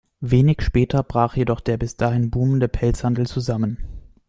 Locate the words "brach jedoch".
1.03-1.59